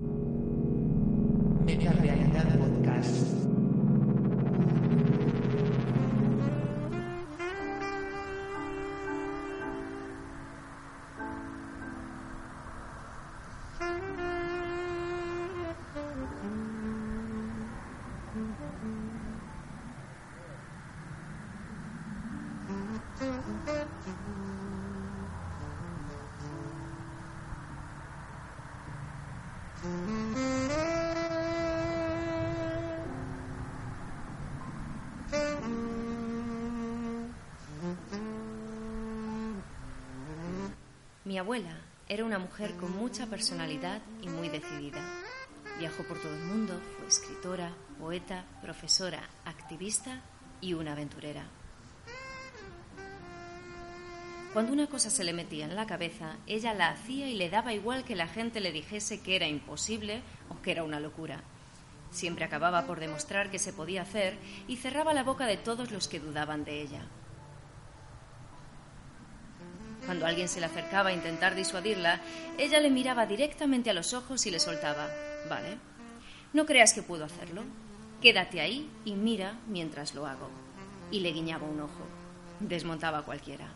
[0.00, 2.07] Metarealidad Podcast.
[41.38, 41.76] Mi abuela
[42.08, 45.00] era una mujer con mucha personalidad y muy decidida.
[45.78, 50.20] Viajó por todo el mundo, fue escritora, poeta, profesora, activista
[50.60, 51.44] y una aventurera.
[54.52, 57.72] Cuando una cosa se le metía en la cabeza, ella la hacía y le daba
[57.72, 61.44] igual que la gente le dijese que era imposible o que era una locura.
[62.10, 66.08] Siempre acababa por demostrar que se podía hacer y cerraba la boca de todos los
[66.08, 67.02] que dudaban de ella.
[70.08, 72.22] Cuando alguien se le acercaba a intentar disuadirla,
[72.56, 75.06] ella le miraba directamente a los ojos y le soltaba,
[75.50, 75.76] Vale,
[76.54, 77.62] no creas que puedo hacerlo.
[78.22, 80.48] Quédate ahí y mira mientras lo hago.
[81.10, 82.06] Y le guiñaba un ojo.
[82.58, 83.68] Desmontaba a cualquiera.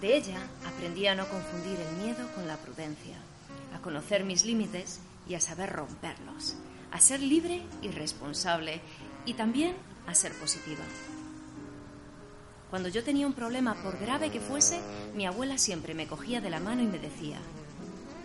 [0.00, 3.18] De ella aprendí a no confundir el miedo con la prudencia,
[3.74, 4.98] a conocer mis límites
[5.28, 6.56] y a saber romperlos,
[6.90, 8.80] a ser libre y responsable
[9.26, 9.76] y también
[10.06, 10.84] a ser positiva.
[12.70, 14.80] Cuando yo tenía un problema, por grave que fuese,
[15.14, 17.38] mi abuela siempre me cogía de la mano y me decía,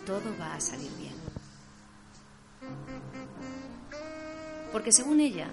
[0.06, 1.14] todo va a salir bien.
[4.70, 5.48] Porque según ella,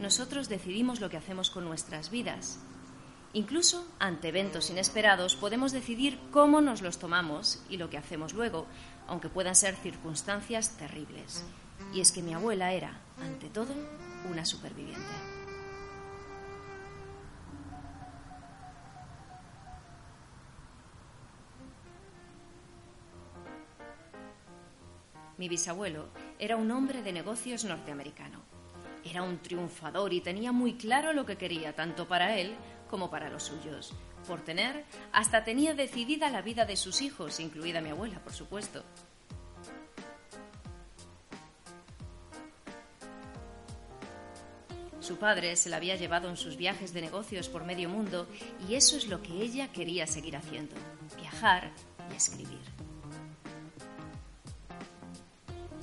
[0.00, 2.58] nosotros decidimos lo que hacemos con nuestras vidas.
[3.34, 8.66] Incluso ante eventos inesperados podemos decidir cómo nos los tomamos y lo que hacemos luego,
[9.06, 11.44] aunque puedan ser circunstancias terribles.
[11.94, 13.74] Y es que mi abuela era, ante todo,
[14.28, 15.37] una superviviente.
[25.38, 26.08] Mi bisabuelo
[26.40, 28.42] era un hombre de negocios norteamericano.
[29.04, 32.56] Era un triunfador y tenía muy claro lo que quería, tanto para él
[32.90, 33.94] como para los suyos.
[34.26, 38.82] Por tener, hasta tenía decidida la vida de sus hijos, incluida mi abuela, por supuesto.
[44.98, 48.26] Su padre se la había llevado en sus viajes de negocios por medio mundo
[48.68, 50.74] y eso es lo que ella quería seguir haciendo,
[51.16, 51.70] viajar
[52.12, 52.77] y escribir.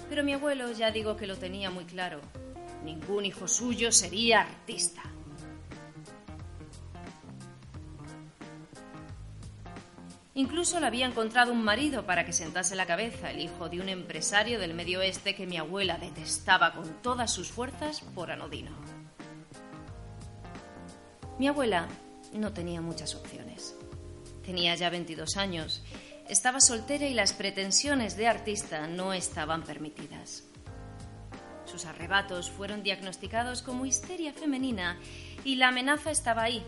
[0.10, 2.22] Pero mi abuelo ya digo que lo tenía muy claro.
[2.84, 5.02] Ningún hijo suyo sería artista.
[10.38, 13.88] Incluso le había encontrado un marido para que sentase la cabeza, el hijo de un
[13.88, 18.72] empresario del medio oeste que mi abuela detestaba con todas sus fuerzas por anodino.
[21.40, 21.88] Mi abuela
[22.34, 23.78] no tenía muchas opciones.
[24.44, 25.82] Tenía ya 22 años,
[26.30, 30.44] estaba soltera y las pretensiones de artista no estaban permitidas.
[31.66, 35.00] Sus arrebatos fueron diagnosticados como histeria femenina
[35.44, 36.64] y la amenaza estaba ahí.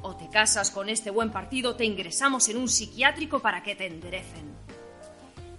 [0.00, 3.76] O te casas con este buen partido o te ingresamos en un psiquiátrico para que
[3.76, 4.50] te enderecen.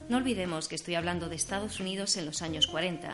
[0.10, 3.14] No olvidemos que estoy hablando de Estados Unidos en los años 40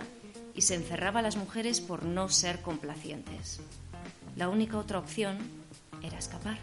[0.55, 3.59] y se encerraba a las mujeres por no ser complacientes.
[4.35, 5.37] La única otra opción
[6.01, 6.57] era escapar.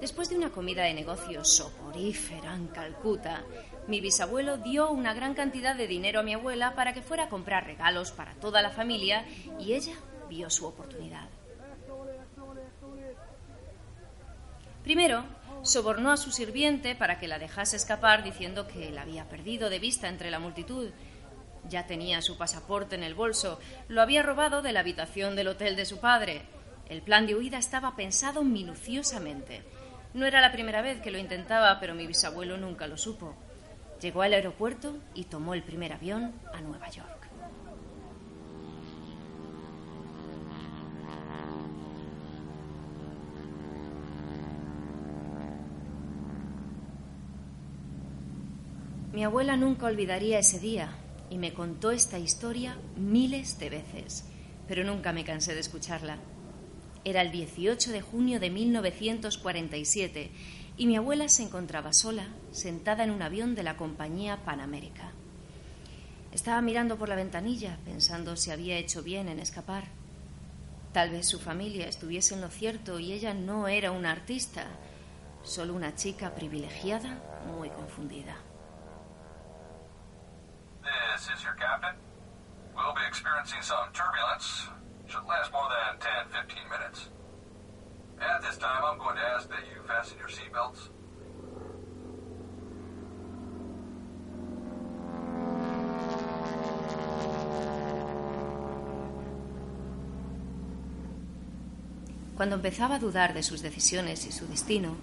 [0.00, 3.42] Después de una comida de negocios soporífera en Calcuta,
[3.86, 7.28] mi bisabuelo dio una gran cantidad de dinero a mi abuela para que fuera a
[7.28, 9.24] comprar regalos para toda la familia
[9.58, 9.94] y ella
[10.28, 11.28] vio su oportunidad.
[14.82, 15.24] Primero,
[15.62, 19.78] sobornó a su sirviente para que la dejase escapar diciendo que la había perdido de
[19.78, 20.90] vista entre la multitud.
[21.68, 23.58] Ya tenía su pasaporte en el bolso,
[23.88, 26.42] lo había robado de la habitación del hotel de su padre.
[26.88, 29.62] El plan de huida estaba pensado minuciosamente.
[30.16, 33.34] No era la primera vez que lo intentaba, pero mi bisabuelo nunca lo supo.
[34.00, 37.28] Llegó al aeropuerto y tomó el primer avión a Nueva York.
[49.12, 50.88] Mi abuela nunca olvidaría ese día
[51.28, 54.24] y me contó esta historia miles de veces,
[54.66, 56.16] pero nunca me cansé de escucharla.
[57.06, 60.32] Era el 18 de junio de 1947
[60.76, 65.12] y mi abuela se encontraba sola, sentada en un avión de la compañía Panamérica.
[66.32, 69.84] Estaba mirando por la ventanilla, pensando si había hecho bien en escapar.
[70.92, 74.64] Tal vez su familia estuviese en lo cierto y ella no era una artista,
[75.44, 77.22] solo una chica privilegiada
[77.56, 78.34] muy confundida.
[80.82, 81.94] This is your captain.
[82.74, 83.62] We'll be experiencing.
[85.08, 87.08] Should last more than 10, 15 minutes.
[88.20, 90.90] At this time, I'm going to ask that you fasten your seatbelts.
[102.36, 104.96] Cuando empezaba a dudar de sus decisiones y su destino,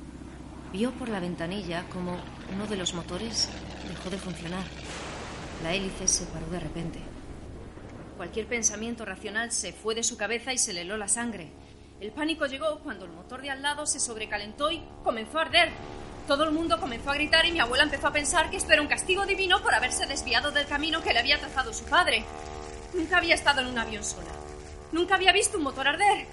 [0.71, 2.17] vio por la ventanilla como
[2.53, 3.49] uno de los motores
[3.87, 4.65] dejó de funcionar.
[5.63, 7.12] La hélice se paró de repente.
[8.23, 11.51] Cualquier pensamiento racional se fue de su cabeza y se le heló la sangre.
[11.99, 15.69] El pánico llegó cuando el motor de al lado se sobrecalentó y comenzó a arder.
[16.25, 18.81] Todo el mundo comenzó a gritar y mi abuela empezó a pensar que esto era
[18.81, 22.23] un castigo divino por haberse desviado del camino que le había trazado su padre.
[22.93, 24.31] Nunca había estado en un avión sola.
[24.93, 26.25] Nunca había visto un motor arder.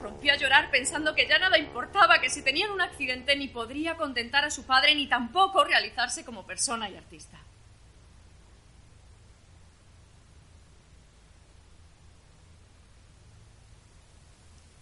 [0.00, 3.96] Rompió a llorar pensando que ya nada importaba, que si tenían un accidente ni podría
[3.96, 7.40] contentar a su padre ni tampoco realizarse como persona y artista.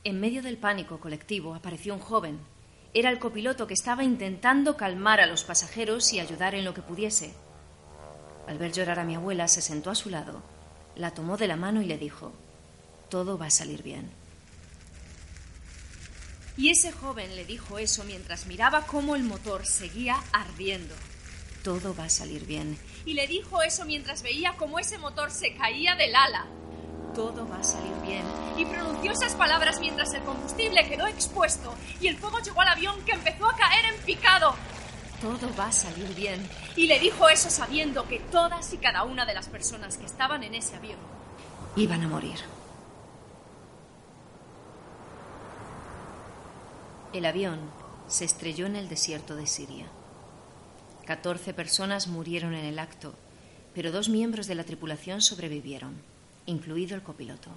[0.02, 2.40] En medio del pánico colectivo apareció un joven.
[2.94, 6.80] Era el copiloto que estaba intentando calmar a los pasajeros y ayudar en lo que
[6.80, 7.34] pudiese.
[8.48, 10.42] Al ver llorar a mi abuela, se sentó a su lado,
[10.96, 12.32] la tomó de la mano y le dijo,
[13.10, 14.10] todo va a salir bien.
[16.56, 20.94] Y ese joven le dijo eso mientras miraba cómo el motor seguía ardiendo.
[21.62, 22.78] Todo va a salir bien.
[23.04, 26.46] Y le dijo eso mientras veía cómo ese motor se caía del ala.
[27.14, 28.24] Todo va a salir bien.
[28.56, 33.04] Y pronunció esas palabras mientras el combustible quedó expuesto y el fuego llegó al avión
[33.04, 34.54] que empezó a caer en picado.
[35.20, 36.48] Todo va a salir bien.
[36.76, 40.42] Y le dijo eso sabiendo que todas y cada una de las personas que estaban
[40.44, 40.98] en ese avión
[41.76, 42.38] iban a morir.
[47.12, 47.58] El avión
[48.06, 49.86] se estrelló en el desierto de Siria.
[51.06, 53.14] Catorce personas murieron en el acto,
[53.74, 56.00] pero dos miembros de la tripulación sobrevivieron,
[56.50, 57.50] incluido el copiloto.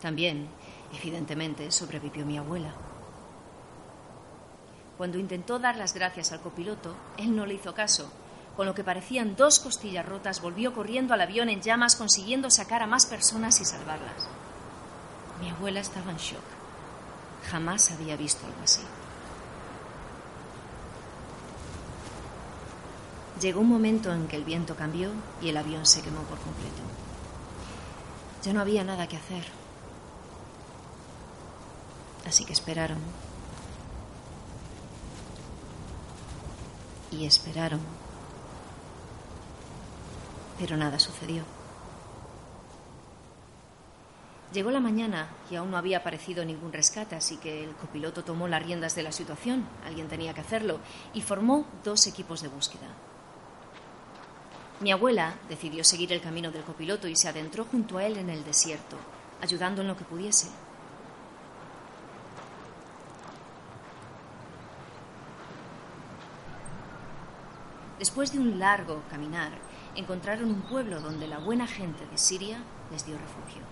[0.00, 0.48] También,
[0.98, 2.72] evidentemente, sobrevivió mi abuela.
[4.96, 8.10] Cuando intentó dar las gracias al copiloto, él no le hizo caso.
[8.56, 12.82] Con lo que parecían dos costillas rotas, volvió corriendo al avión en llamas, consiguiendo sacar
[12.82, 14.28] a más personas y salvarlas.
[15.40, 16.44] Mi abuela estaba en shock.
[17.50, 18.82] Jamás había visto algo así.
[23.40, 25.10] Llegó un momento en que el viento cambió
[25.40, 26.82] y el avión se quemó por completo.
[28.42, 29.44] Ya no había nada que hacer.
[32.26, 32.98] Así que esperaron.
[37.10, 37.80] Y esperaron.
[40.58, 41.44] Pero nada sucedió.
[44.52, 48.48] Llegó la mañana y aún no había aparecido ningún rescate, así que el copiloto tomó
[48.48, 50.80] las riendas de la situación, alguien tenía que hacerlo,
[51.14, 52.88] y formó dos equipos de búsqueda.
[54.80, 58.30] Mi abuela decidió seguir el camino del copiloto y se adentró junto a él en
[58.30, 58.96] el desierto,
[59.42, 60.48] ayudando en lo que pudiese.
[67.98, 69.52] Después de un largo caminar,
[69.94, 73.62] encontraron un pueblo donde la buena gente de Siria les dio refugio.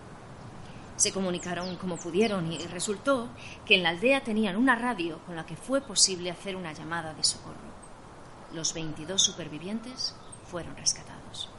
[0.97, 3.31] Se comunicaron como pudieron y resultó
[3.65, 7.15] que en la aldea tenían una radio con la que fue posible hacer una llamada
[7.15, 7.57] de socorro.
[8.53, 10.15] Los 22 supervivientes
[10.51, 11.51] fueron rescatados.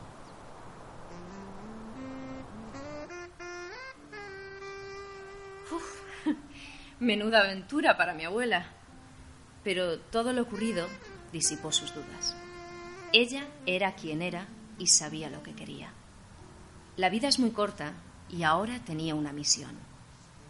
[5.71, 6.01] Uf,
[6.99, 8.65] menuda aventura para mi abuela.
[9.63, 10.87] Pero todo lo ocurrido
[11.31, 12.35] disipó sus dudas.
[13.13, 15.91] Ella era quien era y sabía lo que quería.
[16.95, 17.93] La vida es muy corta
[18.29, 19.77] y ahora tenía una misión.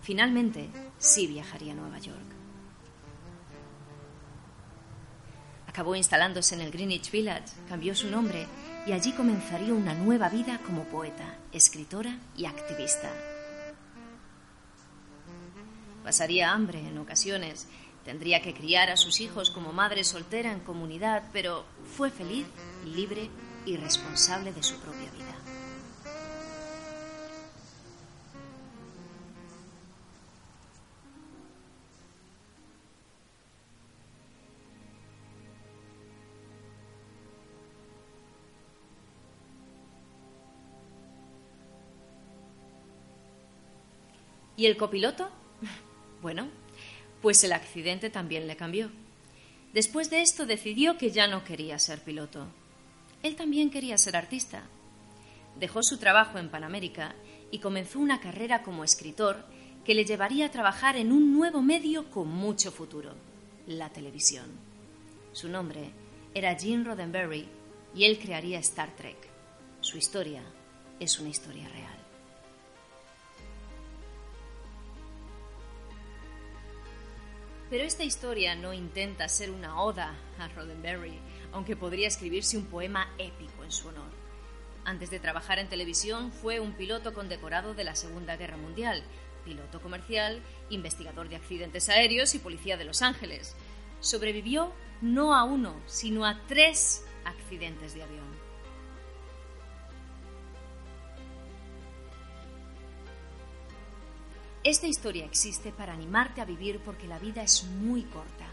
[0.02, 2.39] Finalmente, sí viajaría a Nueva York.
[5.70, 8.48] Acabó instalándose en el Greenwich Village, cambió su nombre
[8.88, 13.08] y allí comenzaría una nueva vida como poeta, escritora y activista.
[16.04, 17.68] Pasaría hambre en ocasiones,
[18.10, 21.64] Tendría que criar a sus hijos como madre soltera en comunidad, pero
[21.96, 22.48] fue feliz,
[22.84, 23.30] libre
[23.68, 25.59] y responsable de su propia vida.
[44.60, 45.30] ¿Y el copiloto?
[46.22, 46.50] Bueno,
[47.22, 48.92] pues el accidente también le cambió.
[49.72, 52.46] Después de esto decidió que ya no quería ser piloto.
[53.24, 54.64] Él también quería ser artista.
[55.58, 57.16] Dejó su trabajo en Panamérica
[57.52, 59.46] y comenzó una carrera como escritor
[59.86, 63.16] que le llevaría a trabajar en un nuevo medio con mucho futuro,
[63.66, 64.48] la televisión.
[65.32, 65.92] Su nombre
[66.34, 67.48] era Gene Roddenberry
[67.96, 69.30] y él crearía Star Trek.
[69.80, 70.44] Su historia
[71.00, 71.99] es una historia real.
[77.70, 81.20] Pero esta historia no intenta ser una oda a Roddenberry,
[81.52, 84.10] aunque podría escribirse un poema épico en su honor.
[84.86, 89.04] Antes de trabajar en televisión fue un piloto condecorado de la Segunda Guerra Mundial,
[89.46, 93.56] piloto comercial, investigador de accidentes aéreos y policía de Los Ángeles.
[94.00, 98.39] Sobrevivió no a uno, sino a tres accidentes de avión.
[104.64, 108.46] Esta historia existe para animarte a vivir porque la vida es muy corta,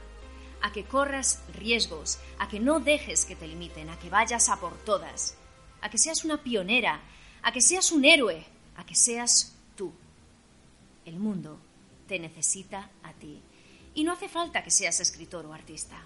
[0.62, 4.60] a que corras riesgos, a que no dejes que te limiten, a que vayas a
[4.60, 5.36] por todas,
[5.80, 7.00] a que seas una pionera,
[7.42, 8.46] a que seas un héroe,
[8.76, 9.92] a que seas tú.
[11.04, 11.58] El mundo
[12.06, 13.42] te necesita a ti
[13.94, 15.96] y no hace falta que seas escritor o artista.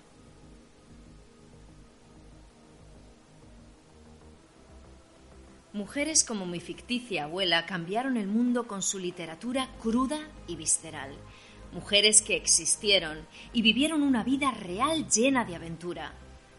[5.72, 11.14] Mujeres como mi ficticia abuela cambiaron el mundo con su literatura cruda y visceral.
[11.72, 13.18] Mujeres que existieron
[13.52, 16.12] y vivieron una vida real llena de aventura.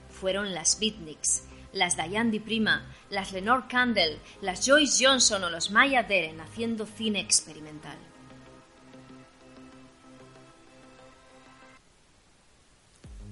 [0.09, 5.71] Fueron las Beatniks, las Diane Di Prima, las Lenore Candle, las Joyce Johnson o los
[5.71, 7.97] Maya Deren haciendo cine experimental.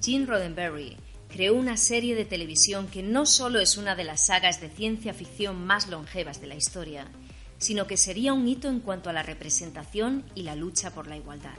[0.01, 0.98] Gene Roddenberry
[1.29, 5.13] creó una serie de televisión que no solo es una de las sagas de ciencia
[5.13, 7.07] ficción más longevas de la historia,
[7.59, 11.17] sino que sería un hito en cuanto a la representación y la lucha por la
[11.17, 11.57] igualdad.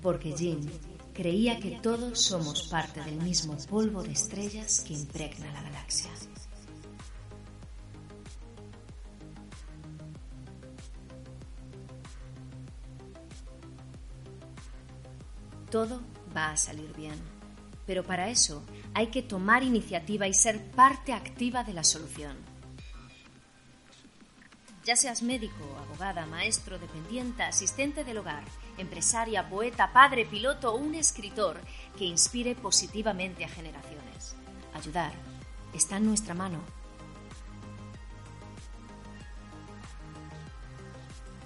[0.00, 0.60] Porque Jim
[1.12, 6.10] creía que todos somos parte del mismo polvo de estrellas que impregna la galaxia.
[15.70, 16.00] Todo
[16.36, 17.18] va a salir bien.
[17.86, 18.64] Pero para eso
[18.94, 22.36] hay que tomar iniciativa y ser parte activa de la solución.
[24.84, 28.44] Ya seas médico, abogada, maestro, dependienta, asistente del hogar,
[28.78, 31.60] empresaria, poeta, padre, piloto o un escritor
[31.98, 34.36] que inspire positivamente a generaciones.
[34.74, 35.12] Ayudar
[35.72, 36.60] está en nuestra mano.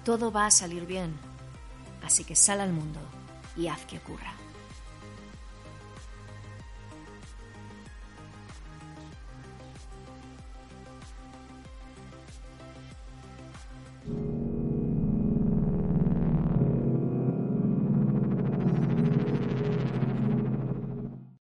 [0.05, 1.13] Todo va a salir bien,
[2.03, 2.99] así que sal al mundo
[3.55, 4.40] y haz que ocurra.